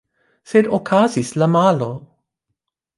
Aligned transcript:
Sed 0.53 0.69
okazis 0.77 1.31
la 1.43 1.51
malo. 1.59 1.93